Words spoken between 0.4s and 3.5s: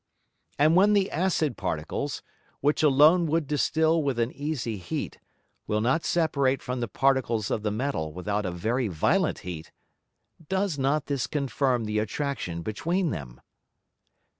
And when the acid Particles, which alone would